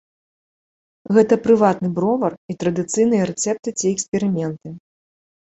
[1.17, 4.67] Гэта прыватны бровар і традыцыйныя рэцэпты ці эксперыменты.